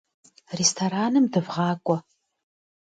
Rêstoranım 0.57 1.25
dıvğak'ue. 1.33 1.97